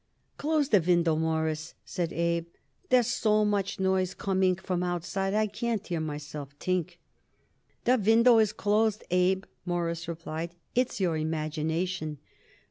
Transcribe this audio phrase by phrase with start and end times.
[0.39, 2.47] "Close the window, Mawruss," said Abe.
[2.89, 6.97] "There's so much noise coming from outside I can't hear myself think."
[7.83, 10.55] "The window is closed, Abe," Morris replied.
[10.73, 12.17] "It's your imagination."